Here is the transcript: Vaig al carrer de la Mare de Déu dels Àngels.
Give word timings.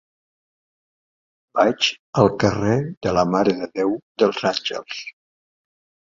Vaig 1.57 1.89
al 2.21 2.29
carrer 2.43 2.77
de 3.07 3.13
la 3.17 3.25
Mare 3.33 3.53
de 3.59 3.67
Déu 3.75 3.93
dels 4.23 4.41
Àngels. 4.51 5.03